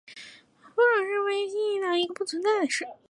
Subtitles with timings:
[0.75, 2.83] 丰荣市是位于新舄县的一个已不存在的市。